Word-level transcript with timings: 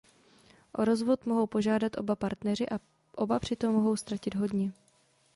O 0.73 0.85
rozvod 0.85 1.25
mohou 1.25 1.47
požádat 1.47 1.97
oba 1.97 2.15
partneři 2.15 2.69
a 2.69 2.79
oba 3.15 3.39
přitom 3.39 3.73
mohou 3.73 3.95
ztratit 3.95 4.35
hodně. 4.35 4.71